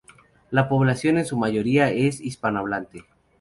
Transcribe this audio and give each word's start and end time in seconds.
La 0.49 0.67
población 0.67 1.19
en 1.19 1.25
su 1.27 1.37
mayoría 1.37 1.91
es 1.91 2.21
hispanohablante. 2.21 3.05